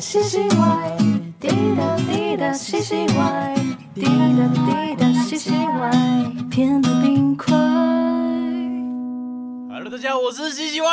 [0.00, 0.96] 西西歪，
[1.40, 3.54] 滴答滴答西西歪，
[3.94, 5.90] 滴答滴答西西歪，
[6.50, 7.56] 甜度冰块。
[9.70, 10.88] Hello，大家好，我是西西歪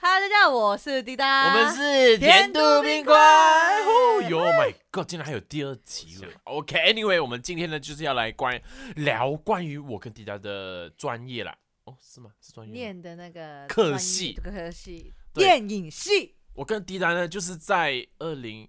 [0.00, 3.14] ，Hello，大家好，我是滴答，我们是甜度冰块。
[3.14, 6.28] 哦哟，My God，竟然还有第二集了。
[6.44, 8.60] OK，Anyway，、我们今天呢就是要来关
[8.96, 11.56] 聊关于我跟迪达的专业啦。
[11.84, 12.30] 哦，是吗？
[12.40, 12.72] 是专业。
[12.74, 18.68] 念的那个科系科系，电影系，我跟迪达呢就是在二零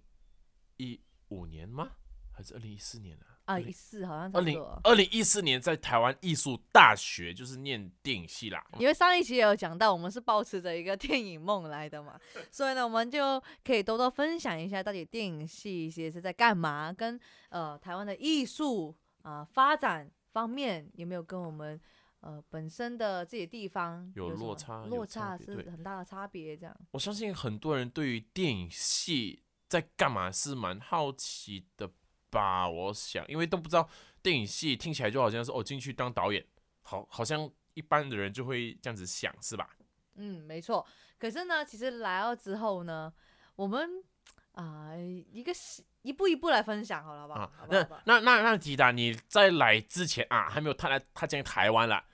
[0.77, 0.99] 一
[1.29, 1.91] 五年吗？
[2.31, 3.27] 还是二零一四年啊？
[3.45, 4.59] 啊，一四好像差二零。
[4.83, 8.65] 二零一四年在台湾艺术大学就是念电影系啦。
[8.79, 17.19] 因为上一期也有讲到，我们是保持着一个电影梦来的嘛， 所以呢，我们就可以多多分享一下到底电影系一些是在干嘛，跟
[17.49, 21.79] 呃台湾的艺术啊、发展方面有没有跟我们
[22.23, 26.75] 呃本身的自己的地方有落差落差是很大的差别，这样。
[26.91, 31.89] 我相信很多人对于电影系在干嘛是蛮好奇的
[32.29, 32.67] 吧？
[32.67, 33.87] 我想，因为都不知道
[34.21, 36.43] 电影系听起来就好像是哦进去当导演，
[36.81, 39.69] 好，好像一般的人就会这样子想，是吧？
[40.15, 40.85] 嗯，没错。
[41.19, 43.13] 可是呢，其实来到之后呢，
[43.55, 44.03] 我们
[44.53, 47.39] 啊、一个是一步一步来分享好了，好不好？
[47.39, 52.05] 啊好，不好那好那那那吉达，你在来之前啊，还没有他来他进台湾啦，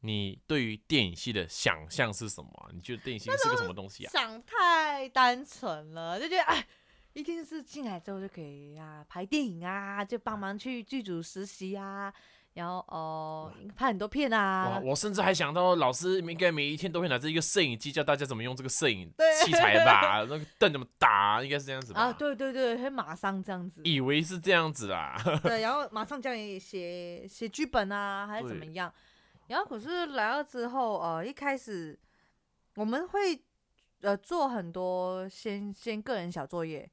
[0.00, 2.70] 你对于电影系的想象是什么啊？
[2.72, 4.10] 你觉得电影系是个什么东西啊？
[4.12, 6.66] 想太单纯了，就觉得哎，
[7.14, 12.12] 一定是进来之后就可以啊拍电影啊，就帮忙去剧组实习啊，
[12.54, 14.80] 然后哦、拍很多片，啊。
[14.84, 19.12] 我甚至还想到老师应该每一天都会拿着一个摄影机教大家怎么用这个摄影
[19.44, 22.02] 器材吧，那个灯怎么打，应该是这样子吧？
[22.02, 28.92] 啊，对对对，会马上这样子，以为是这样子啦，对，然后马上教你写写剧本啊，还是怎么对样？
[29.48, 31.98] 然后可是来了之后，呃，一开始
[32.76, 33.42] 我们会
[34.02, 36.88] 呃做很多先先个人小作业，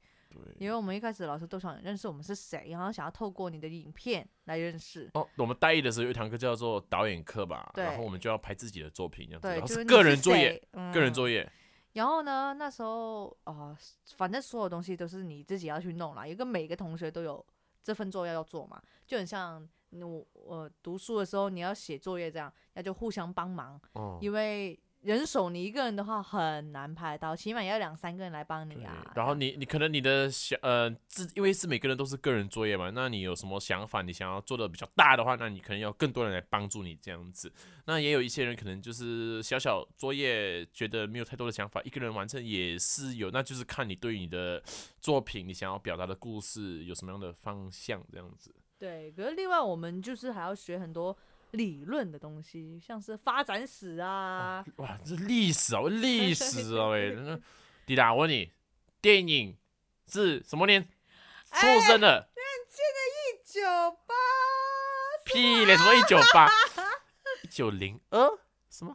[0.58, 5.10] 因为我们一开始老师都想认识我们是谁，然后想要透过你的影片来认识。
[5.14, 11.50] 哦，我们大一的时候有一堂课叫做导演课吧，然后我们就要拍自己的作品，这样子，对，然后就是是个人作业，嗯个人作业，
[11.92, 13.76] 然后呢，那时候呃，
[14.16, 17.44] 反正所有东西都是你自己要去弄啦，一个每个同学都有
[17.82, 29.12] 这份作业要做嘛，就很像我我读书的时候你要写作业这样，那就互相帮忙，哦，因为人手你一个人的话很难拍到，起码也要两三个人来帮你啊。
[29.14, 37.52] 然后你你可能你的想呃自，因为是每个人都是个人作业嘛，那你有什么想法，你想要做的比较大的话，那你可能要更多人来帮助你这样子。
[37.84, 44.60] 那也有一些人可能就是小小作业，觉得没有太多的想法，一个人完成也是有，那就是看你对于你的
[45.00, 48.52] 作品，你想要表达的故事有什么样的方向这样子。
[48.78, 51.16] 对，可是另外我们就是还要学很多
[51.52, 57.38] 理论的东西，像是发展史啊，哇，这历史哦，历史哦， 哎，那
[57.86, 58.50] 迪达，我问你，
[59.00, 59.56] 电影
[60.06, 60.82] 是什么年
[61.52, 62.28] 出生的？
[63.48, 63.62] 九
[64.06, 64.14] 八
[65.24, 66.46] 屁嘞，什么一九八？
[67.42, 68.38] 一九零二？
[68.68, 68.94] 什么？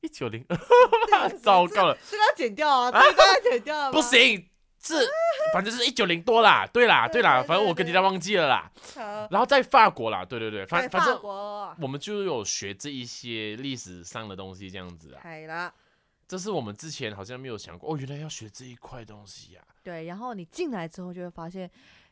[0.00, 1.28] 一九零二？
[1.38, 4.50] 糟糕了，这个要剪掉啊，这个要剪掉啊，不行，
[4.82, 4.94] 是
[5.52, 6.66] 反正是一九零多啦。
[6.72, 8.70] 对啦，对啦，反正我跟大家忘记了啦。
[9.30, 15.20] 然后在法国啦，对对对，反反正国，我们就有学这一些历史上的东西，这样子啊。
[15.22, 15.72] 系啦，
[16.26, 21.70] 这是我们之前好像没有想过，哦，原来要学这一块东西呀、对，然后你进来之后就会发现，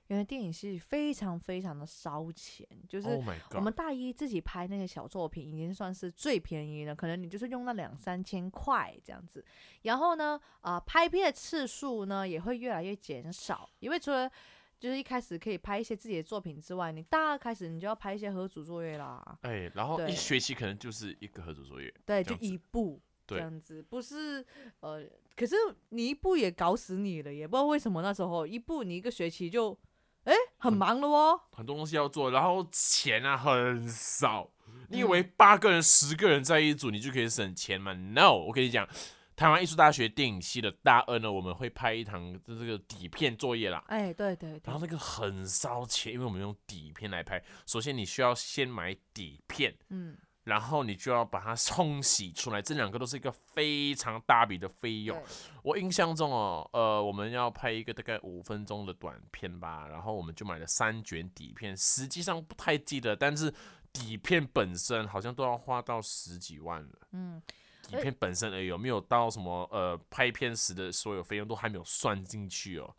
[0.08, 3.08] 原来电影是非常非常的烧钱，就是。
[3.08, 3.24] Oh
[3.54, 9.44] 我们大一自己拍那些小作品，已经算是最便宜的，可能你就是用那两三千块这样子。
[9.82, 14.30] 然后呢，啊、拍片的次数呢也会越来越减少，因为除了
[14.78, 19.38] 就是一开始可以拍一些自己的作品之外，你大二开始你就要拍一些合组作业啦。
[19.42, 24.44] 哎，然后一学期可能就是一个合组作业，对，就一部这样子，不是
[24.80, 25.02] 呃，
[25.34, 25.56] 可是
[25.88, 29.76] 你一部也搞死你了，也不知道为什么那时候一部你一个学期就
[30.26, 31.40] 哎很忙了哦。
[31.52, 34.50] 很多东西要做，然后钱啊很少。
[34.88, 38.86] 你以嗯为八个人、十个人在一组，你就可以省钱吗？No，我跟你讲，
[39.34, 43.82] 台湾艺术大学电影系的大二呢，我们会拍一堂这个底片作业啦。
[43.88, 47.42] 哎，对对对然后，那个很烧钱，因为我们用底片来拍。
[47.66, 55.20] 首先你需要先买底片，嗯，然后你就要把它冲洗出来，这两个都是一个非常大笔的费用。
[55.64, 63.52] 我印象中哦，呃，我们要拍一个大概五分钟的短片吧，然后我们就买了三卷底片，实际上不太记得，但是
[63.92, 67.08] 底片本身好像都要花到十几万了。
[67.10, 67.42] 嗯，
[67.82, 72.94] 底片本身而已，有没有到什么呃拍片时的所有费用都还没有算进去哦。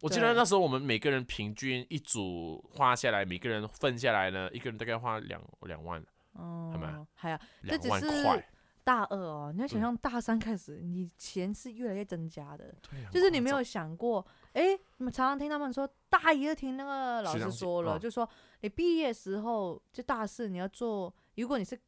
[0.00, 6.00] 我记得那时候我们每个人平均一组花下来，每个人分下来呢，一个人大概花两两万，
[6.38, 8.42] 哦，还有这只是块。
[8.84, 12.74] 大二哦，你要想象大三开始，你钱是越来越增加的，
[13.12, 18.26] 就是你没有夸想过，诶，你们常常听他们说，大一就听那个老学长姐师说了，哦就说
[18.62, 21.78] 你毕业时候就大四你要做，如果你是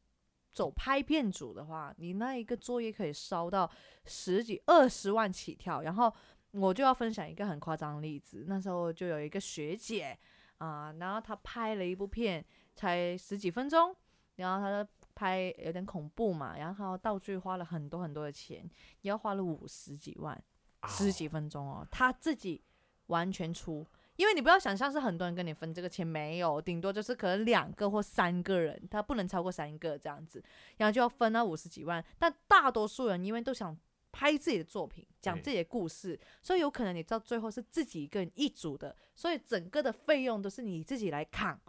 [0.53, 3.67] 走拍片组的话，你那一个作业可以烧到
[4.05, 5.81] 十几二十万起跳。
[5.81, 6.13] 然后
[6.51, 10.15] 我就要分享一个很夸张的例子，那时候就有一个学姐
[10.59, 12.45] 啊、然后她拍了一部片，
[12.75, 13.95] 才十几分钟，
[14.41, 18.69] 然后她拍有点恐怖嘛，然后道具花了很多很多的钱，
[19.01, 20.41] 也要花了五十几万。
[20.87, 22.59] 十哦几分钟哦，他自己
[23.05, 23.85] 完全出，
[24.15, 30.43] 因为你不要想象是很多人跟你分这个钱，没有，顶多就是可能两个或三个人，他不能超过三个这样子，
[30.77, 32.03] 然后就要分到五十几万。
[32.17, 33.77] 但大多数人因为都想
[34.11, 41.61] 拍自己的作品，讲自己的故事，所以有可能你到最后是自己一个人一组的，所以整个的费用都是你自己来扛。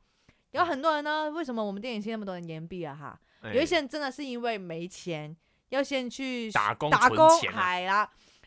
[0.52, 2.94] 然后很多人呢，为什么我们电影系那么多人延毕啊？
[2.94, 3.20] 哈，
[3.52, 5.36] 有一哎些人真的是因为没钱，
[5.70, 7.28] 要先去打工打工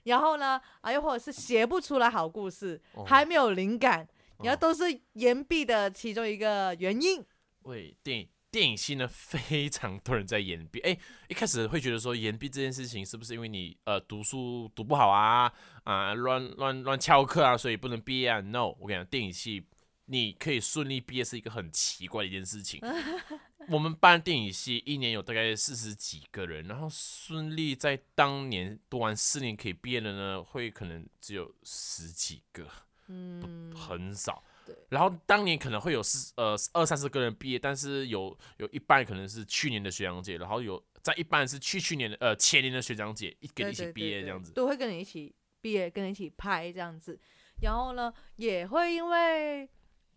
[0.04, 4.08] 然后呢，啊，又或者是写不出来好故事，哦还没有灵感，
[4.44, 7.26] 然后哦都是延毕的其中一个原因。
[7.64, 10.80] 喂，电影电影系呢，非常多人在延毕。
[10.82, 10.96] 哎、
[11.28, 15.52] 一开始会觉得说延毕这件事情是不是因为你呃读书读不好啊
[15.86, 19.66] 啊乱乱乱翘课啊，所以不能毕业啊？No，我跟你讲，电影系
[20.06, 22.80] 你可以顺利毕业是一个很奇怪的一件事情。
[23.70, 32.68] 我们班电影系一年有大概四十几个人，然后顺利在当年读完四年可以毕业的呢，会可能只有十几个。
[33.08, 34.76] 嗯，很少对。
[34.90, 44.52] 然后当年可能会有四呃二三十个人毕业，但是有有一半可能是去年的学长姐，然后有在一半是去去年的呃前年的学长姐一跟你一起毕业这样子。
[44.54, 47.20] 都会跟你一起毕业，跟你一起拍这样子。
[47.62, 49.70] 然后呢，也会因为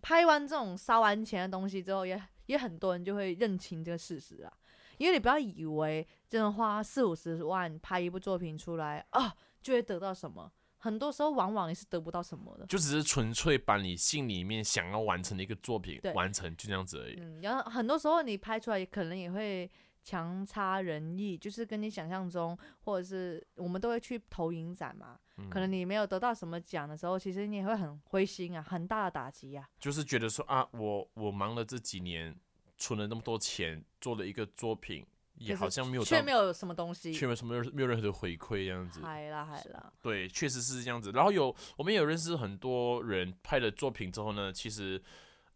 [0.03, 4.53] 拍完这种烧完钱的东西之后，也也很多人就会认清这个事实啊。
[4.97, 10.51] 因为你不要以为真的花四五十万拍一部作品出来啊，就会得到什么。
[10.79, 12.67] 很多时候，往往你是得不到什么的。
[12.67, 17.17] 就只是纯粹把你心里面想要完成的一个作品完成，就这样子而已。
[17.21, 19.71] 嗯，然后很多时候你拍出来可能也会
[20.03, 29.69] 强差人意，就是跟你想象中，或者是我们都会去投影展嘛，嗯可能你没有得到什么奖的时候，其实你也会很灰心啊，很大的打击啊。
[29.79, 32.35] 就是觉得说啊，我我忙了这几年，
[32.77, 35.07] 存了那么多钱，做了一个作品，
[35.37, 39.01] 也好像没有到却没有什么东西，却没有什么没有任何的回馈这样子。
[39.01, 41.13] 嗨啦嗨啦，对，确实是这样子。
[41.13, 45.01] 然后有我们也有认识很多人拍了作品之后呢，其实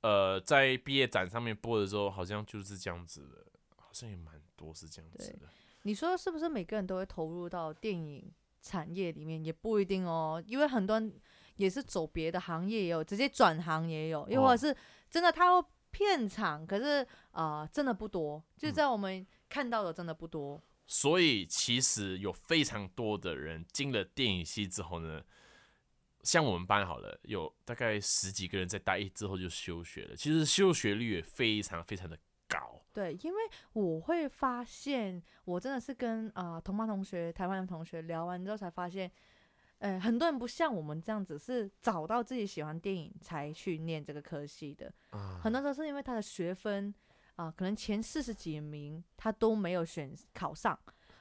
[0.03, 3.45] 呃在毕业展上面播的时候，好像就是这样子的，
[3.77, 5.49] 好像也蛮多是这样子的。
[5.83, 8.33] 你说是不是每个人都会投入到电影
[8.63, 9.45] 产业里面？
[9.45, 11.13] 也不一定哦，因为很多人
[11.57, 14.77] 也是走别的行业，也有直接转行也有，又或哦者是
[15.11, 20.63] 真的他会片场，可是呃真的不多，就嗯在我们看到的真的不多。
[20.87, 25.23] 所以其实有非常多的人进了电影系之后呢，
[26.23, 30.17] 像我们班好了，有大概十几个人在大一之后就休学了。
[30.17, 32.19] 其实休学率也非常非常的
[32.53, 32.81] 高。
[32.93, 39.11] 对，因为我会发现，我真的是跟啊、呃同班同学、台湾的同学聊完之后才发现，
[39.79, 44.93] 呃，很多人不像我们这样子，是找到自己喜欢电影才去念这个科系的。
[45.11, 46.95] 啊很多时候是因为他的学分
[47.37, 50.79] 啊、可能前四十几名他都没有选考上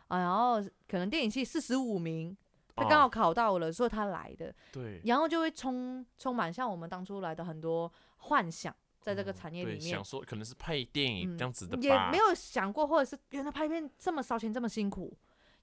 [0.09, 2.35] 啊，然后可能电影系四十五名，
[2.75, 10.03] 他刚好哦考到了，所以他来的，对，然后就会充充满像我们当初来的很多幻想，在这个哦产业里面对想。
[10.03, 15.17] 说可能是拍电影嗯这样子的吧，也没有想过，或者是原来拍片这么烧钱，这么辛苦。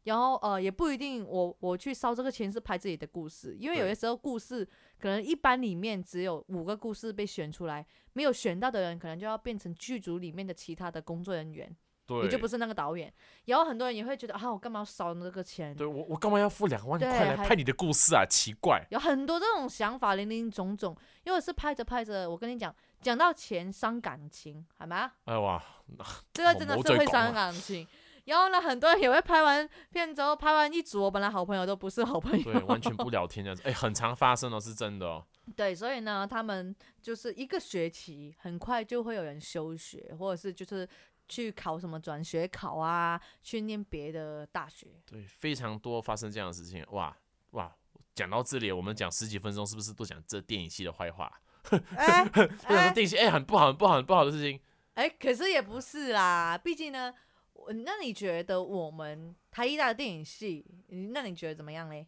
[0.04, 4.66] 然后呃，也不一定我我去烧这个钱是拍自己的故事，因为有些时候故事
[4.98, 11.76] 可能一般里面只有五个故事被选出来，没有选到的人可能就要变成剧组里面的其他的工作人员，
[12.06, 13.12] 对，也就不是那个导演。
[13.46, 15.74] 然后很多人也会觉得啊，我干嘛要烧那个钱？
[15.74, 18.24] 对我我干嘛要付两万块来拍你的故事啊？
[18.24, 18.82] 奇怪。
[18.90, 20.96] 有很多这种想法，林林总总。
[21.24, 25.12] 因为是拍着拍着，我跟你讲，讲到钱伤感情，好吗？
[25.24, 25.62] 哎哇，
[26.32, 27.86] 这个真的是会伤感情。
[28.24, 32.44] 然后呢，很多人也会拍完片之后，拍完一组，本来好朋友都不是好朋友。
[32.44, 35.24] 对，完全不聊天这样子，哎、很常发生哦，是真的哦。
[35.56, 40.86] 对，所以呢，他们就是一个学期，很快就会有人休学，或者是就是
[41.26, 44.88] 去考什么转学考啊，去念别的大学。
[45.06, 47.16] 对，非常多发生这样的事情，哇
[47.52, 47.74] 哇。
[48.14, 51.32] 讲到这里，我们讲十几分钟，是不是都讲这电影系的坏话？
[51.96, 54.60] 哎 不想说哎电影系，哎、很不好，很不好，很不好的事情。
[54.94, 57.12] 哎，可是也不是啦，毕竟呢，
[57.52, 62.06] 我那你觉得我们台艺大的电影系，嗯那你觉得怎么样嘞？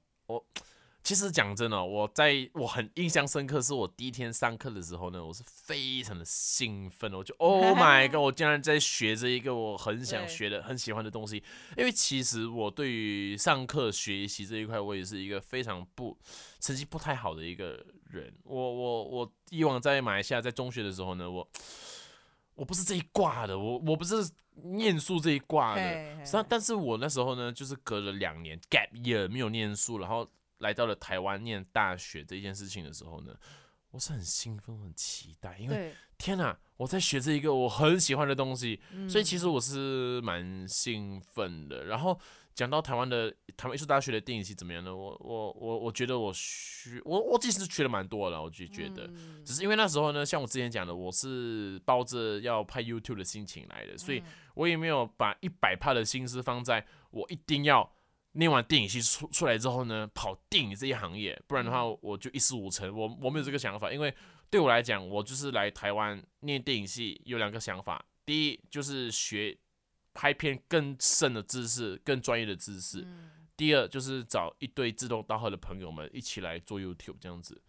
[1.03, 11.43] 其实讲真的，我在我很印象深刻，是我第一天上课的时候呢，我是非常的兴奋，我就 Oh my god，我竟然在学着一个我很想学的、很喜欢的东西。
[11.77, 16.17] 因为其实我对于上课学习这一块，我也是一个非常不
[16.61, 18.33] 成绩不太好的一个人。
[18.45, 21.49] 我我我以往在马来西亚在中学的时候呢，我
[22.55, 24.31] 我不是这一挂的，我我不是
[24.63, 25.81] 念书这一挂的。
[26.31, 30.29] 但但是我那时候呢，就是隔了两年 gap year 没有念书，然后
[30.61, 33.35] 来到了台湾念大学这件事情的时候呢，
[33.91, 41.85] 我是很兴奋、很期待，因为，天哪，我在学这一个我很喜欢的东西，所以其实实我是蛮兴奋的。
[41.85, 42.19] 然后
[42.55, 44.95] 讲到台湾的台湾艺术大学的电影系怎么样呢？
[44.95, 49.07] 我我我我觉得我学我我其实学了蛮多的啦，我就觉得。
[49.07, 54.25] 嗯只是因为那时候呢，像我之前讲的，我是抱着要拍 YouTube 的心情来的，所以嗯
[54.55, 57.91] 我也没有把一百帕的心思放在我一定要
[58.33, 62.95] 念完电影系出出来之后呢，跑电影这一行业，不然的话嗯我就一事无成。
[62.95, 64.15] 我我没有这个想法，因为
[64.49, 69.57] 对我来讲，我就是来台湾念电影系有两个想法，第一就是学
[70.15, 77.61] 拍片更深的知识、更专业的知识，嗯第二就是找一堆志同道合的朋友们一起来做 YouTube 这样子。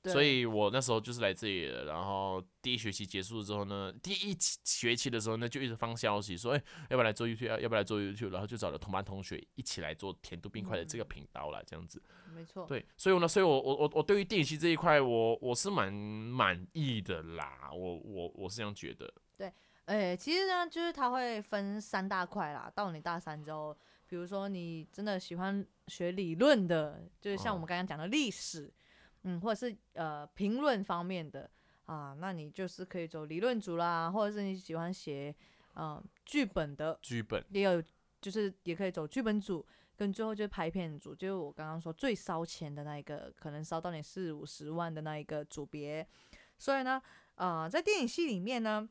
[0.00, 12.02] 对所以我那时候就是来这里了，然后第一学期结束之后呢，第一学期的时候呢，就一直放消息说，哎、要不要来做 YouTube，要要不要来做 YouTube，然后就找了同班同学一起来做甜度冰块的这个频道啦，这样子。
[12.32, 19.12] 没错，对，所以我呢，所以我我我我对于电影系这一块，我我是蛮满意的啦，我我我是这样觉得。
[19.36, 19.52] 对
[19.86, 22.70] 哎、其实呢，就是它会分三大块啦。
[22.74, 23.74] 到你大三之后，
[24.06, 28.70] 比如说你真的喜欢学理论的，就是像我哦们刚刚讲的历史，
[29.22, 31.50] 嗯，或者是呃评论方面的
[31.86, 35.34] 啊，那你就是可以走理论组啦，或者是你喜欢写
[35.74, 37.82] 呃剧本的，剧本，也有
[38.20, 46.06] 就是也可以走剧本组，跟最后就是拍片组，就是我刚刚说最烧钱的那一个，可能烧到你四五十万的那一个组别。
[46.56, 47.00] 所以呢，
[47.36, 48.88] 呃，在电影系里面呢，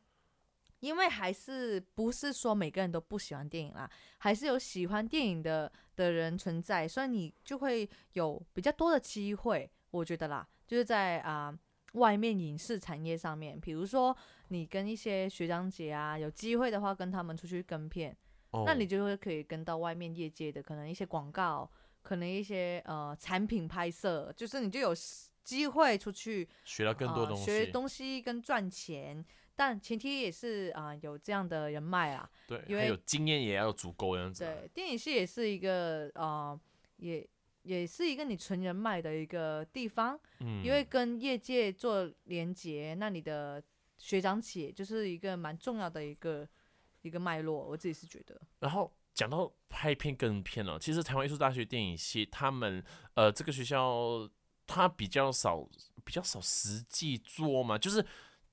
[0.79, 11.57] 因为还是不是说每个人都不喜欢电影啦，还是有喜欢电影的的人存在，所以你就会有比较多的机会，我觉得啦，就是在啊、
[11.93, 14.15] 外面影视产业上面，比如说
[14.49, 18.15] 你跟一些学长姐啊，有机会的话跟他们出去跟片。
[18.51, 21.69] 哦那你就会可以跟到外面业界的，可能一些广告，
[22.01, 24.95] 可能一些呃产品拍摄，就是你就有
[25.43, 32.27] 机会出去学到更多呃东西，学东西跟赚钱，但前提也是啊、有这样的人脉啊。
[32.47, 34.53] 对，因为有经验也要足够这样子啊。
[34.53, 36.57] 对，电影系也是一个呃，
[36.95, 37.27] 也
[37.67, 43.61] 也是一个你存人脉的一个地方，嗯，因为跟业界做连接，那你的
[43.97, 46.47] 学长姐就是一个蛮重要的一个
[47.01, 48.39] 一个脉络，我自己是觉得。
[48.59, 52.83] 然后讲到拍片跟片了，其实台湾艺术大学电影系他们
[53.15, 54.29] 呃这个学校
[54.65, 55.67] 它比较少
[56.05, 58.05] 比较少实际做嘛，就是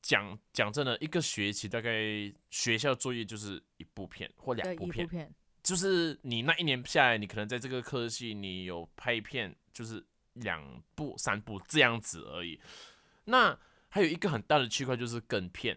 [0.02, 1.90] 讲讲真的，一个学期大概
[2.50, 5.32] 学校作业就是一部片或两部片，
[5.64, 10.04] 就是你那一年下来，你可能在这个科系你有拍片，就是
[10.34, 12.60] 两部三部这样子而已。
[13.24, 15.76] 那还有一个很大的区块就是跟片。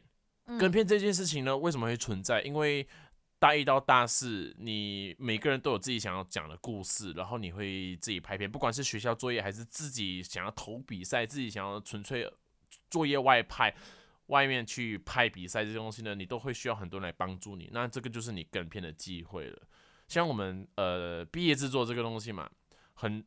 [0.59, 2.41] 跟嗯片这件事情呢，为什么会存在？
[2.41, 2.87] 因为
[3.39, 12.29] 大一到大四，你每个人都有自己想要讲的故事，然后你会自己拍片，不管是学校作业还是自己想要投比赛，自己想要纯粹
[12.89, 13.73] 作业外派，
[14.27, 17.69] 外面去拍比赛这些东西呢，你都会需要很多人来帮助你。
[17.73, 19.61] 那这个就是你跟片的机会了。
[20.07, 22.49] 像我们呃毕业制作这个东西嘛，
[22.93, 23.23] 很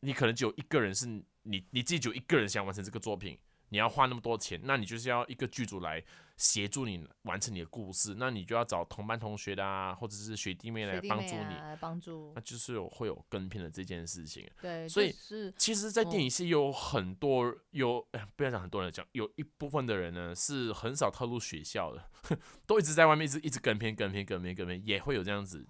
[0.00, 1.06] 你可能只有一个人是
[1.42, 6.02] 你你自己就一个人想完成这个作品，你要花那么多钱，那你就是要一个剧组来
[6.38, 14.48] 协助你完成你的故事，那你就要找同班同学的啊，或者是学弟妹来帮助你，帮助那，就是有会有跟片的这件事情。
[14.62, 22.08] 对，所以就是其实，在电嗯影系有很多有，哎不要讲很多人讲，有一部分的人呢是很少透露学校的，
[22.66, 25.66] 都一直在外面一直一直跟片跟片跟片跟片，也会有这样子。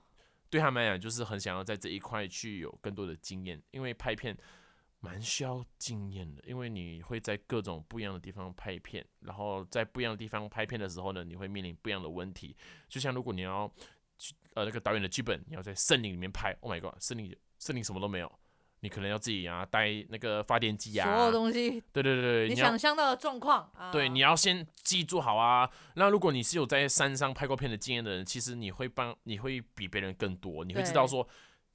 [0.50, 4.36] 对他们来讲，就是很想要在这一块去有更多的经验，因为拍片
[5.00, 12.56] 蛮需要经验的，因为你会在各种不一样的地方拍片，然后在不一样的地方拍片的时候呢，你会面临不一样的问题。
[12.88, 13.72] 就像如果你要
[14.16, 18.38] 去呃那个导演的剧本，你要在森林里面拍，Oh my god，森林森林什么都没有，
[18.80, 25.70] 你可能要自己啊带那个发电机啊，所有东西对对对对，你想象到的状况啊，对，你要先记住好啊。
[25.94, 31.28] 那如果你是有在山上拍过片的经验的人，其实你会帮，你会比别人更多，你会知道说，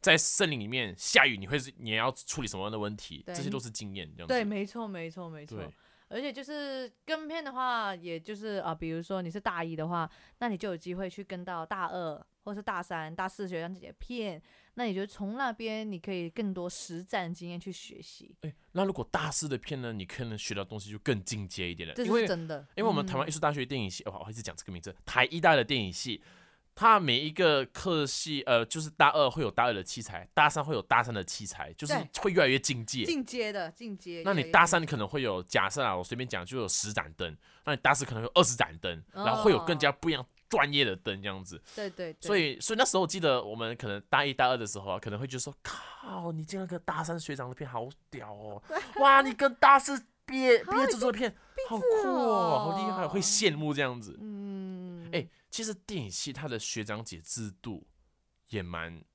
[0.04, 4.34] 在森林里面下雨，你会是你要处理什么样的问题，这些都是经验，这样子。
[4.34, 5.74] 对，没错，没错，没错对。
[6.10, 10.08] 而且就是跟片的话，也就是啊、比如说你是大一的话，
[10.40, 14.40] 那你就有机会去跟到大二或是大三、大四学长姐姐的片，
[14.76, 22.60] 那你就从那边你可以更多实战经验去学习，哎、那如果大四的片呢，你可能学到东西就更进阶一点了，这是真的。
[22.76, 26.22] 因为我们台湾嗯艺术大学电影系，哦，我一直讲这个名字，台艺大的电影系，
[26.76, 33.04] 它每一个课系，呃，就是大二会有大二的器材，大三会有大三的器材，就是会越来越进阶。
[33.06, 34.24] 进阶的进阶。
[34.26, 41.62] 那你大三你可能会有，假设啊，我随便讲就有十盏灯，那你大四可能有二十盏灯，然后会有更加不一样专业的灯这样子。
[41.76, 48.62] 对对对，所以，所以那时候我记得我们可能大一、大二的时候啊，可能会觉得说，靠，你这样个大三学长的片好屌哦，
[49.00, 51.36] 哇，你跟大四毕业 毕业制作的片
[51.70, 54.18] 好酷哦，好厉害，会羡慕这样子。
[54.20, 57.86] 嗯，哎、其实电影系它的学长姐制度
[58.50, 59.06] 也蛮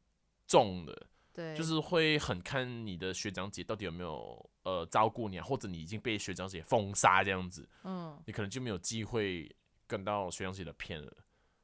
[0.46, 9.52] 重的，对，就是会很看你的学长姐到底有没有呃照顾你啊，或者你已经被学长姐封杀这样子，嗯，你可能就没有机会
[9.88, 11.12] 跟到学长姐的片了，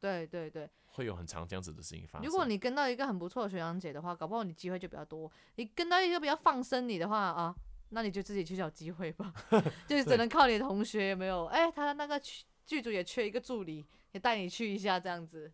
[0.00, 0.68] 对对对。
[0.86, 2.26] 会有很长这样子的事情发生。
[2.26, 5.28] 如果你跟到一个很不错的学长姐的话，搞不好你机会就比较多。
[5.56, 7.54] 你跟到一个比较放生你的话啊，
[7.88, 9.32] 那你就自己去找机会吧，
[9.88, 11.46] 就是只能靠你的同学有没有？
[11.46, 13.84] 哎、他那个剧剧组也缺一个助理，
[14.14, 15.52] 也带你去一下这样子。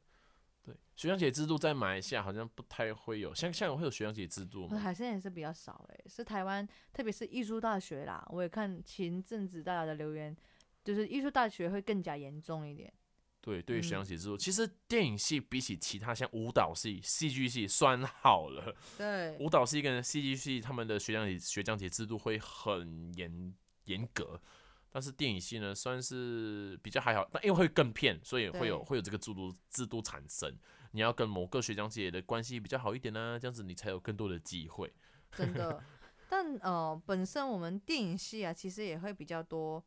[0.62, 4.78] 对学长姐制度在马来西亚好像不太会有，像香港会有学长姐制度吗？
[4.78, 10.36] 海参也是比较少诶、是台湾，特别是艺术大学啦，我也看前阵子大家的留言，
[10.84, 12.92] 就是艺术大学会更加严重一点。
[13.40, 18.76] 对，对于学嗯长姐制度，其实电影系比起其他像舞蹈系、戏剧系算好了。
[18.98, 24.38] 对，舞蹈系跟戏剧系他们的学长姐学长姐制度会很严严格，
[24.90, 30.52] 但是电影系呢算是比较还好，但因为会更骗，所以会有会有这个制度制度产生。
[30.92, 34.92] 你要跟某个学长姐的关系比较好一点呢、这样子你才有更多的机会。
[35.32, 35.82] 真的。
[36.28, 39.82] 但呃，本身我们电影系啊，其实也会比较多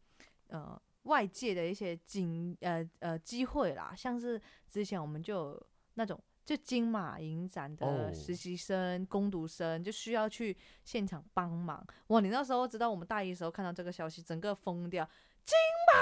[0.47, 11.85] 呃外界的一些经呃呃机会啦，像是之前我们就有那种就金马影展的哦实习生、攻读生，就需要去现场帮忙。
[12.07, 15.07] 哇，你那时候知道我们大一的时候看到这个消息，整个疯掉。
[15.45, 15.55] 金
[15.87, 15.99] 马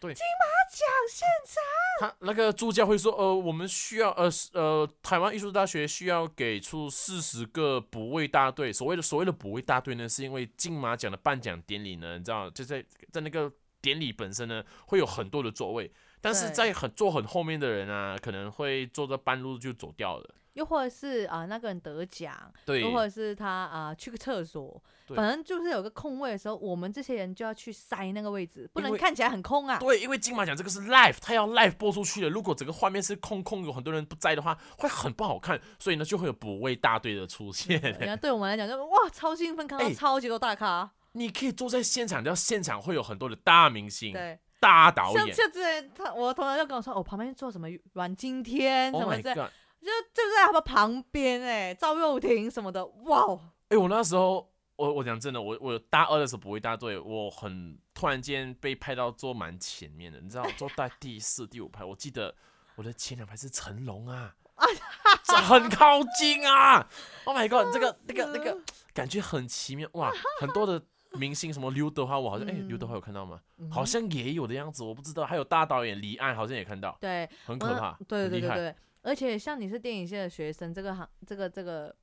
[0.00, 8.72] 对，金马奖现场，他那个助教会说，呃，我们需要，呃呃，台湾艺术大学需要给出四十个补位大队。
[8.72, 15.92] 所谓的所谓的补位大队呢，是因为金马奖的颁奖典礼呢，你知道，就在在那个典礼本身呢，会有很多的座位，
[16.22, 20.34] 但是在很坐很后面的人啊，可能会坐到半路就走掉了。
[20.54, 24.82] 又或者是啊、那个人得奖，对又或者是他啊、去个厕所，
[25.16, 29.78] 反正就是有个空位的时候，我们这些人就要去塞那个位置，不能看起来很空啊。
[29.78, 32.28] 对，因为金马奖这个是 live，他要 live 播出去的。
[32.28, 35.58] 如果整个画面是空空，有很多人不在的话，会很不好看。
[35.78, 37.80] 所以呢，就会有补位大队的出现。
[37.80, 45.26] 人家 对我们来讲就哇超兴奋，看到哎超级多大咖，你可以坐在现场，你知道现场会有很多的大明星、对，大导演。
[45.26, 49.24] 像像之前他我同学就跟我说，我、旁边坐什么阮经天什 Oh 么 god！
[49.24, 61.84] 就就在他们旁边哎、赵又廷什么的，哇哦，哎、我那时候，我我讲真的，我我大二的时候不会大队，我很突然间被派到坐蛮前面的，你知道，坐在第四、第五排。
[61.84, 62.32] 我记得
[62.76, 64.36] 我的前两排是成龙啊，
[65.24, 66.88] 这很靠近啊
[67.24, 67.72] ！Oh my god！
[67.74, 68.56] 这个那个那个
[68.94, 70.80] 感觉很奇妙哇，很多的
[71.14, 73.40] 明星什么刘德华，我好像哎、嗯刘德华有看到吗？
[73.58, 75.24] 嗯好像也有的样子，我不知道。
[75.24, 78.28] 还有大导演李安好像也看到，对，很可怕，对。
[78.28, 81.94] 对对对，而且像你是电影系的学生，这个行这个这个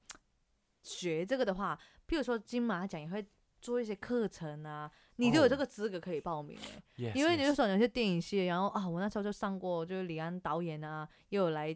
[0.84, 3.26] 学这个的话，譬如说金马奖也会
[3.62, 11.76] 做一些课程啊，你就有这哦个资格可以报名哎、Yes, 因为你就说有些电影系，然后啊，我那时候就上过，就是李安导演啊，也有来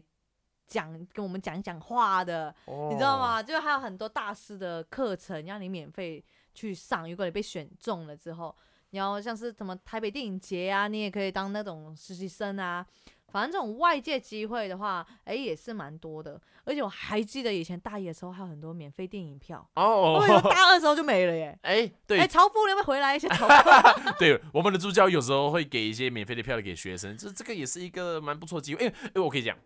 [0.66, 3.42] 讲跟我们讲讲话的，你知道哦吗？
[3.42, 8.54] 就还有很多大师的课程让你免费去上，如果你被选中了之后，
[8.90, 12.86] 然后像是什么台北电影节啊，你也可以当那种实习生啊。
[13.32, 16.40] 反正这种外界机会的话，哎，也是蛮多的。
[16.64, 19.68] 而且我还记得以前大一的时候，还有很多免费电影票。
[19.74, 21.58] 哦大二的时候就没了耶。
[21.62, 24.12] 哎，对哎，曹夫，你有没有回来一些 曹夫？
[24.20, 28.84] 对，我们的助教有时候会给一些免费的票给学生，这这个也是一个蛮不错的机会。
[28.84, 29.58] 因为因为我可以讲，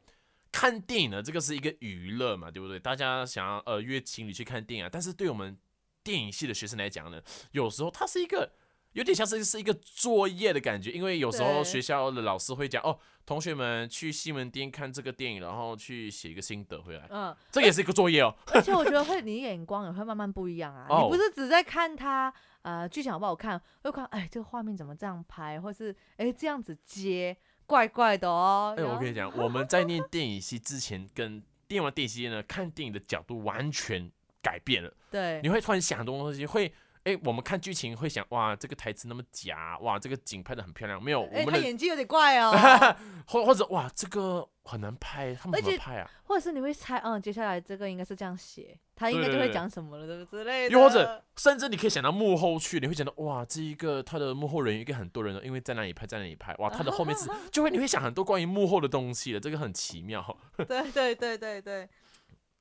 [0.50, 2.78] 看电影呢，这个是一个娱乐嘛，对不对？
[2.78, 5.54] 大家想要呃约情侣去看电影啊，但是对我们
[6.02, 7.20] 电影系的学生来讲呢，
[7.52, 8.52] 有时候它是一个
[8.92, 18.34] 有点像是是一个作业的感觉，因为有时候学校的老师会讲哦，同学们去西门町看这个电影，然后去写一个心得回来，嗯，这也是一个作业哦。
[18.46, 20.86] 而且我觉得会，你眼光也会慢慢不一样啊。
[20.90, 22.32] 哦你不是只在看它
[22.62, 28.74] 呃剧情好不好看，会看哎这个画面怎么这样拍，或是哎这样子接，怪怪的哦。
[28.76, 34.10] 哎、我跟你讲，我们在念电影系之前，跟念完电影系呢，看电影的角度完全
[34.48, 34.90] 改变了。
[35.10, 36.72] 对你会突然想很多东西，会
[37.04, 42.52] 哎、我们看剧情会想，哇，这个台词那么假，哇，这个景拍的很漂亮，没有，哎、他演技有点怪哦，
[43.28, 46.10] 或或者哇，这个很难拍，他们怎么拍啊？
[46.24, 50.70] 或者是你会猜，嗯，接下来这个应该是这样写，他应该就会讲什么了，对不之类的。
[50.70, 60.36] 又或者甚至你可以想到幕后去，你会想到哇，这一个他的幕后人员应该很多人的，因为在哪里拍，在哪里拍，哇， 他的后面是就会你会想很多关于幕后的东西的，这个很奇妙。
[60.58, 61.88] 对对对对对。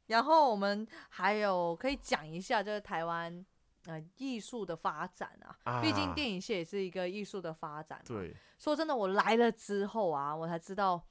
[0.07, 3.45] 然后我们还有可以讲一下，就是台湾
[3.85, 11.01] 呃艺术的发展啊，毕竟啊电影系也是一个艺术的发展。，对，说真的，我来了之后啊，我才知道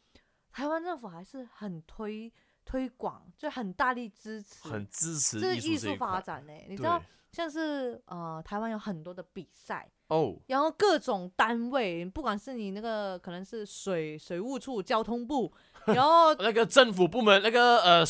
[0.50, 2.32] 台湾政府还是很推
[2.64, 6.20] 推广，就很大力支持，很支持这艺术发。
[6.20, 7.00] 展呢、你知道，
[7.37, 15.53] 像是呃台湾有很多的比赛，哦，然后各种单位，不管是你那个可能是水水务处、交通部，
[15.85, 18.03] 然后那个政府部门那个呃，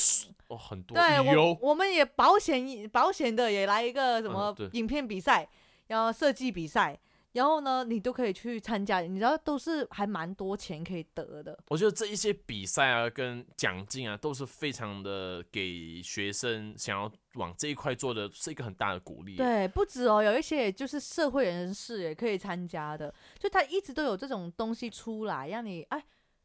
[0.47, 5.49] 哦，很多对我旅游，我们也保险保险的也来一个什么影片比赛，
[5.89, 6.97] 然后设计比赛，
[7.37, 11.57] 然后呢你都可以去参加，你知道都是还蛮多钱可以得的。
[11.69, 26.03] 我觉得这一些比赛啊，跟奖金啊，都是非常的给学生想要往这一块做的，是一个很大的鼓励。，对，不止哦，有一些就是社会人士也可以参加的，就他一直都有这种东西出来，让你哎，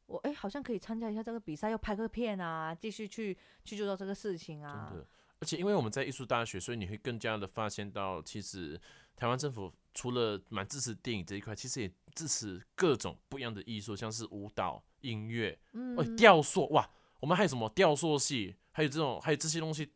[0.08, 5.00] 我哎好像可以参加一下这个比赛，要拍个片啊，继续去去做到这个事情啊真。
[5.00, 5.08] 的。
[5.40, 8.80] 而且因为我们在艺术大学，所以你会更加的发现到，其实
[9.16, 19.92] 台湾政府除了蛮支持电影这一块，其实也支持各种不一样的艺术，像是舞蹈、音乐，嗯哦，雕塑，哇，我们还有什么雕塑系，还有这种，还有这些东西，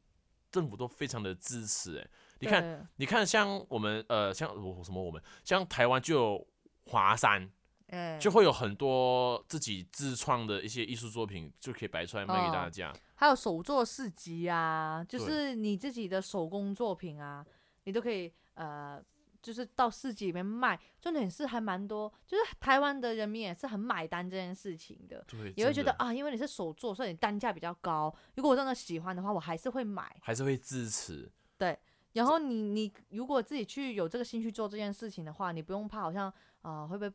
[0.51, 1.97] 政府都非常的支持。
[1.97, 2.08] 哎，
[2.39, 6.47] 你看，你看，像我们呃，像我什么我们，像台湾就有
[6.88, 7.49] 华山，
[7.88, 12.93] 哎，就会有很多自己自创的一些艺术作品，就可以摆出来卖给大哦家。
[13.15, 17.45] 还有手作市集啊，就是你自己的手工作品啊，
[17.86, 19.01] 你都可以呃，
[19.45, 20.79] 就是到市集里面卖。
[20.99, 28.13] 重点是还蛮多，就是台湾的人民也是很买单这件事情的，对，也会觉得啊，因为你是手做，所以你单价比较高。
[28.36, 30.15] 如果我真的喜欢的话，我还是会买。
[30.21, 31.31] 还是会支持。
[31.58, 31.77] 对
[32.13, 36.27] 然后你你如果自己去有这个兴趣做这件事情的话，你不用怕好像
[36.62, 37.13] 啊、呃会不会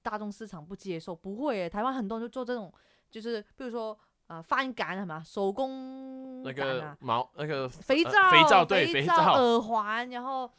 [0.00, 1.14] 大众市场不接受？
[1.14, 2.72] 不会耶，台湾很多人就做这种，
[3.10, 10.50] 就是比如说呃翻杆什么手工那个，毛那个呃肥皂、肥皂对肥肥皂耳环，然后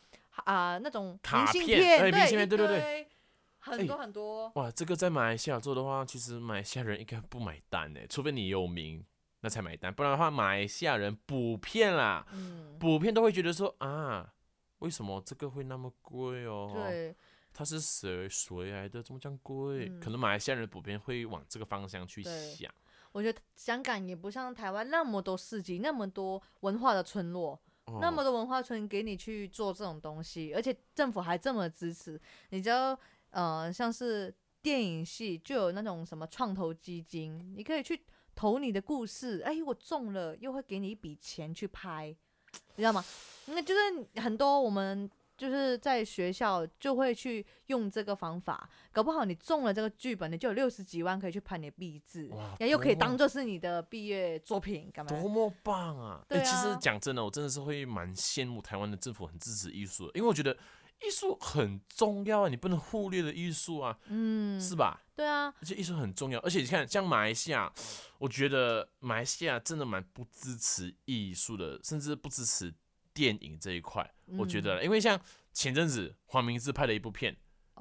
[0.45, 3.07] 啊、那种卡明信片明信片对对对
[3.59, 4.51] 很多很多。
[4.55, 9.05] 哇，这个在马来西亚做的话，其实马来西亚人应该不买单呢，除非你有名，
[9.41, 14.33] 那才买单，不然的话，马来西亚人补片啦，嗯，补片都会觉得说啊，
[14.79, 17.13] 为什么这个会那么贵哦？，对，
[17.53, 19.89] 它是谁谁来的，怎么这样贵？
[19.89, 22.71] 嗯可能马来西亚人补片会往这个方向去想。
[23.11, 27.59] 我觉得香港也不像台湾那么多市集，那么多文化的村落。
[27.99, 32.97] 那么多文化村给你去做这种东西，而且政府还这么支持，你知道，
[33.31, 38.01] 呃，像是电影系就有那种什么创投基金，你可以去
[38.35, 42.15] 投你的故事，哎，我中了，又会给你一笔钱去拍，
[42.75, 43.03] 你知道吗？
[43.47, 55.09] 那就是很多我们就是在学校就会去用这个方法，搞不好你中了这个剧本，你就有六十几万可以去拍你的毕制，哇然后又可以多当做是你的毕业作品，干嘛？
[55.09, 56.21] 多么棒啊！
[56.27, 60.51] 对其实啊讲真的，我真的是会蛮羡慕台湾的政府很支持艺术的，因为我觉得
[61.01, 65.01] 艺术很重要啊，你不能忽略的艺术啊，嗯，是吧？
[65.15, 67.71] 对啊，而且艺术很重要，而且你看，像马来西亚，
[68.17, 72.73] 我觉得马来西亚真的蛮不支持艺术的，甚至不支持
[73.13, 74.09] 电影这一块。
[74.37, 75.19] 我觉得，因为像
[75.51, 77.35] 前阵子黄明志拍了一部片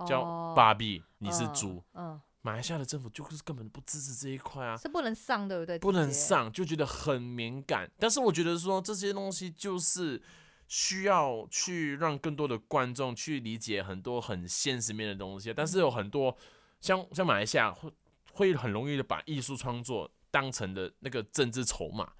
[0.06, 4.76] 叫哦《芭比》，你是嗯猪，嗯，马来西亚的政府就是根本不支持这一块啊。
[4.76, 5.78] 是不能上，对不对？
[5.78, 7.90] 不能，上，就觉得很敏感。
[7.98, 10.22] 但是我觉得说这些东西就是
[10.66, 16.36] 需要去让更多的观众去理解很多很现实面的东西，但是有很多
[16.80, 17.92] 像像马来西亚会
[18.32, 22.12] 会很容易的把艺术创作当成的那个政治筹码，嗯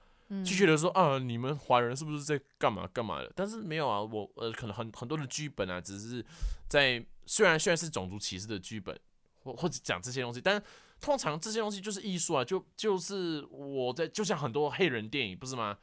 [0.45, 3.33] 就觉得说啊，你们华人是不是在干嘛干嘛的？
[3.35, 6.25] 但是没有啊，我呃可能很很多的剧本啊，只是
[6.69, 8.99] 在虽然虽然是种族歧视的剧本，
[9.43, 10.63] 或或者讲这些东西，但
[11.01, 15.79] 通常这些东西就是艺术啊，就就是我在就像很多黑人电影不是吗？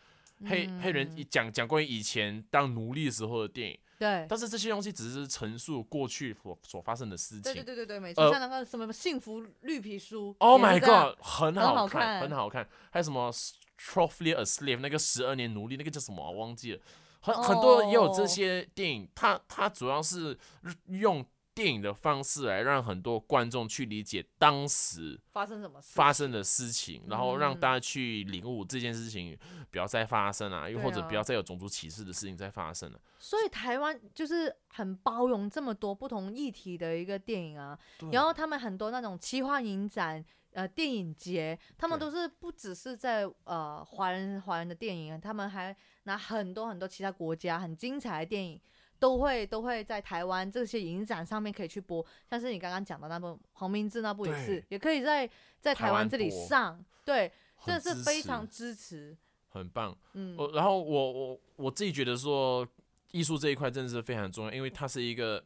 [0.46, 4.26] 黑黑人嗯讲讲关于以前当奴隶时候的电影，对。
[4.28, 7.42] 但是这些东西只是陈述过去所所发生的事情。
[7.42, 12.68] 对对对对对，没错，呃像那个什么幸福绿皮书 Oh my god，很好看很好看。
[12.92, 13.32] 还有什么
[13.78, 16.80] Trophy a Slave 那个十二年奴隶那个叫什么啊、忘记了。
[17.22, 20.38] 很很多也有这哦些电影，它它主要是
[20.86, 25.94] 用电影的方式来让很多观众去理解当时发生什么事？
[25.96, 29.36] 发生的事情，然后让嗯大家去领悟这件事情
[29.72, 33.00] 不要再发生啊，又或者不要再有种族歧视的事情再发生了。
[33.18, 37.76] 所以台湾就是很包容这么多不同议题的一个电影啊，
[38.12, 40.24] 然后他们很多那种奇幻影展。
[40.56, 48.58] 呃，电影节，他们都是不只是在呃华人华人的电影，他们还拿很多很多其他国家很精彩的电影，
[48.98, 59.18] 都会都会在台湾这些影展上面可以去播，像是你刚刚讲的那部黄明志那部也是，也可以在在台湾这里上，对，很真的是非常支持，
[59.50, 59.94] 很棒。
[60.14, 62.66] 嗯，我然后我我我自己觉得说，
[63.12, 65.44] 艺术这一块真的是非常重要，因为它是一个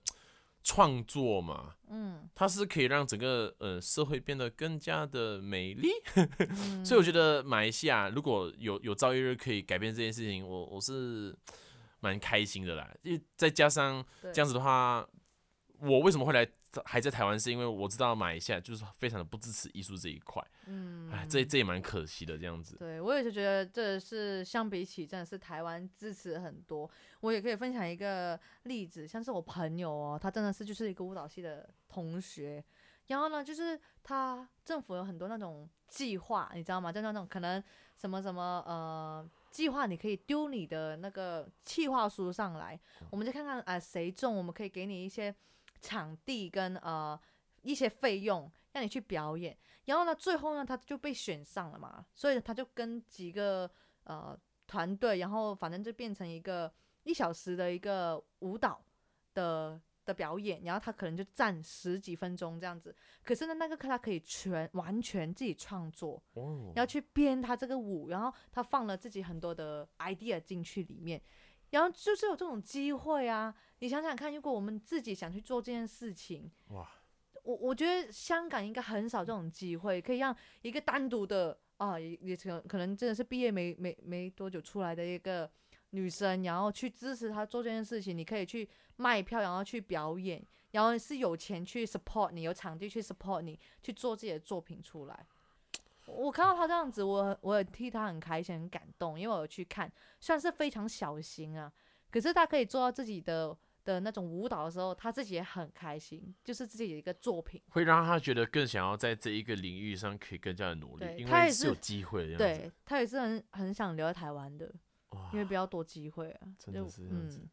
[0.63, 5.89] 创作嘛，嗯，它是可以让整个呃社会变得更加的美丽。
[6.49, 11.35] 嗯所以我觉得马来西亚如果有有朝一日可以改变这件事情，我我是
[12.01, 12.89] 蛮开心的啦。
[13.03, 15.07] 因为再加上这样子的话，
[15.79, 16.45] 我为什么会来
[16.85, 22.75] 还在台湾，是因为我知道马来西亚就是非常的不支持艺术这一块，嗯，哎，这这也蛮可惜的这样子。
[22.77, 26.89] 对，我也是觉得这是相比起真的是台湾支持很多。
[27.21, 32.63] 我也可以分享一个例子，像是我朋友哦，他真的是就是一个舞蹈系的同学，
[33.07, 36.91] 然后呢，就是他政府有很多那种计划，你知道吗？
[36.91, 37.61] 就那种可能
[37.97, 42.79] 什么什么呃计划，你可以丢你的那个计划书上来，
[43.09, 45.33] 我们就看看啊谁中，我们可以给你一些
[45.81, 47.19] 场地跟呃
[47.61, 49.57] 一些费用，让你去表演。
[49.85, 53.69] 然后呢，最后呢，他就被选上了嘛，所以他就跟几个
[54.03, 56.71] 呃团队，然后反正就变成一个
[57.03, 58.83] 一小时的一个舞蹈
[59.33, 62.95] 的的表演，然后他可能就站十几分钟这样子。
[63.23, 66.21] 可是呢，那个课他可以全完全自己创作，
[66.75, 71.19] 然后去编他这个舞，然后他放了自己很多的 idea 进去里面，
[71.71, 73.53] 然后就是有这种机会啊！
[73.79, 76.89] 你想想看，如果我们自己想去做这件事情，哇，
[77.43, 85.49] 我我觉得香港应该很少这种机会，可以让一个单独的啊，也也可可能真的是毕业没没没多久出来的一个
[85.91, 95.25] 女生，然后去支持她做这件事情，你可以去卖票，然后去表演，然后是有钱去 support 你，有场地去 support 你，去做自己的作品出来。
[96.17, 101.71] 我看到他这样子，我我也替他很开心、很感动，因为我有去看，虽然是非常小心啊，
[102.11, 107.61] 可是他可以做到自己的的那种舞蹈的时候，他自己也很开心，就是自己的一个作品。
[107.69, 112.61] 会让他觉得更想要在这一个领域上可以更加的努力对，因他也是为是有机会的这样子。
[112.61, 114.71] 对他也是很很想留在台湾的，
[115.33, 116.47] 因为比较多机会啊。
[116.57, 117.49] 真的是这样子嗯，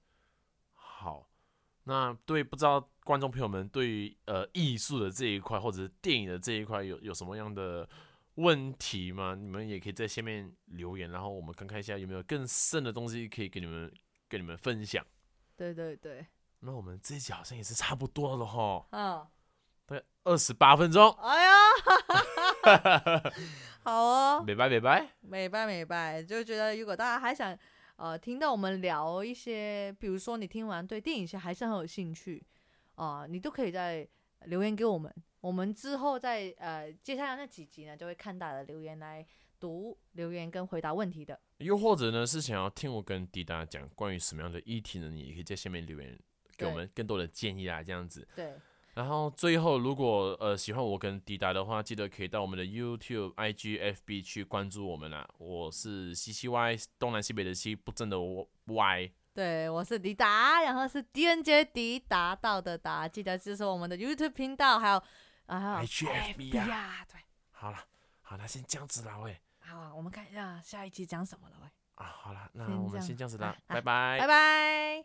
[0.74, 1.28] 好，
[1.84, 7.88] 那对不知道观众朋友们对于呃艺术的这一块或者是电影的这一块有有什么样的
[8.37, 9.35] 问题吗？
[9.35, 13.92] 你们也可以在下面留言，然后我们看看一下有没有更深的东西可以给你们
[14.29, 15.05] 跟你们分享。
[15.57, 16.27] 对对对，
[16.61, 19.27] 那我们这一集好像也是差不多了哈，嗯，
[19.87, 21.53] 大概二十八分钟，哎呀，
[23.83, 25.09] 好哦，美拜美拜。
[25.20, 27.57] 美拜美拜，就觉得如果大家还想
[27.96, 32.44] 呃听到我们聊一些，比如说你听完对电影系还是很有兴趣
[32.96, 34.09] 啊、你都可以在
[34.46, 35.14] 留言给我们，
[35.46, 39.24] 我们之后在呃接下来那几集呢，就会看大家的留言来
[39.61, 41.38] 读留言跟回答问题的。
[41.59, 45.09] 又或者呢是想要听我跟迪达讲关于什么样的议题呢？
[45.09, 46.18] 你也可以在下面留言
[46.56, 48.26] 给我对们更多的建议啊，这样子。
[48.35, 48.54] 对，
[48.94, 55.28] 然后最后，如果呃喜欢我跟迪达的话，记得可以到我们的 YouTube、IG、FB 去关注我们啦。
[55.38, 58.18] 我是西西 Y 东南西北的西，不正的
[58.64, 59.12] Y。
[59.32, 65.02] 对，我是迪达，然后是狄仁杰迪达到的达，记得支持我们的 YouTube 频道，还有
[65.46, 67.20] 啊 HFB 啊啊，对，
[67.52, 67.78] 好了，
[68.22, 69.38] 好，了先这样子啦，喂。
[69.61, 74.26] 好啊，我们看一下下一期讲什么了，喂，啊，好了，那我们先这样子啦啊，啊拜拜拜。
[74.26, 75.04] 拜。